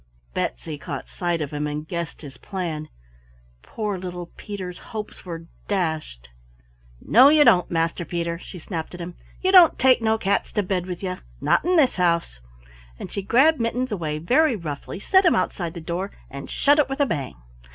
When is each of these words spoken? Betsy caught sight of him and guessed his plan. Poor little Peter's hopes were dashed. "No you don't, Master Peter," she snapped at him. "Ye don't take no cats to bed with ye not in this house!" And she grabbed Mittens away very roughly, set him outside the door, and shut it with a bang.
Betsy 0.33 0.79
caught 0.79 1.07
sight 1.07 1.41
of 1.41 1.51
him 1.51 1.67
and 1.67 1.87
guessed 1.87 2.23
his 2.23 2.35
plan. 2.39 2.89
Poor 3.61 3.99
little 3.99 4.31
Peter's 4.35 4.79
hopes 4.79 5.25
were 5.25 5.45
dashed. 5.67 6.29
"No 6.99 7.29
you 7.29 7.43
don't, 7.45 7.69
Master 7.69 8.03
Peter," 8.03 8.39
she 8.39 8.57
snapped 8.57 8.95
at 8.95 8.99
him. 8.99 9.13
"Ye 9.41 9.51
don't 9.51 9.77
take 9.77 10.01
no 10.01 10.17
cats 10.17 10.51
to 10.53 10.63
bed 10.63 10.87
with 10.87 11.03
ye 11.03 11.17
not 11.39 11.63
in 11.63 11.75
this 11.75 11.97
house!" 11.97 12.39
And 12.97 13.11
she 13.11 13.21
grabbed 13.21 13.59
Mittens 13.59 13.91
away 13.91 14.17
very 14.17 14.55
roughly, 14.55 14.99
set 14.99 15.23
him 15.23 15.35
outside 15.35 15.75
the 15.75 15.79
door, 15.81 16.09
and 16.31 16.49
shut 16.49 16.79
it 16.79 16.89
with 16.89 16.99
a 16.99 17.05
bang. 17.05 17.35